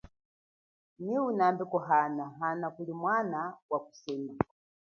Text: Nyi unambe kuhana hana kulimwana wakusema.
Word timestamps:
Nyi 0.99 1.19
unambe 1.19 1.63
kuhana 1.65 2.25
hana 2.39 2.67
kulimwana 2.75 3.39
wakusema. 3.69 4.33